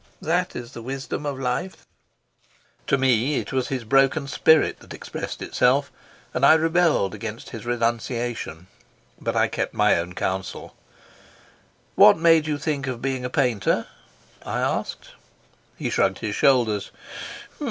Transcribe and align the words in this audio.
That 0.23 0.55
is 0.55 0.71
the 0.71 0.81
wisdom 0.81 1.27
of 1.27 1.37
life." 1.39 1.85
To 2.87 2.97
me 2.97 3.35
it 3.37 3.53
was 3.53 3.67
his 3.67 3.83
broken 3.83 4.27
spirit 4.27 4.79
that 4.79 4.95
expressed 4.95 5.43
itself, 5.43 5.91
and 6.33 6.43
I 6.43 6.55
rebelled 6.55 7.13
against 7.13 7.51
his 7.51 7.67
renunciation. 7.67 8.65
But 9.21 9.35
I 9.35 9.47
kept 9.47 9.75
my 9.75 9.99
own 9.99 10.13
counsel. 10.15 10.75
"What 11.93 12.17
made 12.17 12.47
you 12.47 12.57
think 12.57 12.87
of 12.87 12.99
being 12.99 13.23
a 13.23 13.29
painter?" 13.29 13.85
I 14.43 14.59
asked. 14.61 15.09
He 15.77 15.91
shrugged 15.91 16.17
his 16.17 16.33
shoulders. 16.33 16.89